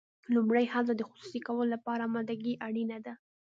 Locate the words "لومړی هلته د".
0.33-1.01